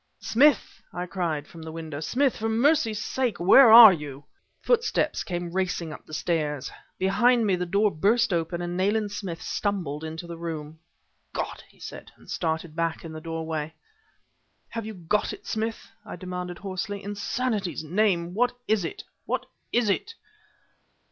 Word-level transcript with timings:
"Smith!" 0.17 0.81
I 0.91 1.05
cried 1.05 1.45
from 1.45 1.61
the 1.61 1.71
window; 1.71 1.99
"Smith, 1.99 2.35
for 2.35 2.49
mercy's 2.49 2.99
sake 2.99 3.39
where 3.39 3.71
are 3.71 3.93
you?" 3.93 4.25
Footsteps 4.63 5.23
came 5.23 5.53
racing 5.53 5.93
up 5.93 6.07
the 6.07 6.13
stairs. 6.15 6.71
Behind 6.97 7.45
me 7.45 7.55
the 7.55 7.67
door 7.67 7.91
burst 7.91 8.33
open 8.33 8.63
and 8.63 8.75
Nayland 8.75 9.11
Smith 9.11 9.43
stumbled 9.43 10.03
into 10.03 10.25
the 10.25 10.39
room. 10.39 10.79
"God!" 11.33 11.61
he 11.69 11.79
said, 11.79 12.11
and 12.17 12.31
started 12.31 12.75
back 12.75 13.05
in 13.05 13.13
the 13.13 13.21
doorway. 13.21 13.75
"Have 14.69 14.87
you 14.87 14.95
got 14.95 15.33
it, 15.33 15.45
Smith?" 15.45 15.91
I 16.03 16.15
demanded 16.15 16.57
hoarsely. 16.57 17.03
"In 17.03 17.13
sanity's 17.13 17.83
name 17.83 18.33
what 18.33 18.53
is 18.67 18.83
it 18.83 19.03
what 19.27 19.45
is 19.71 19.87
it?" 19.87 20.15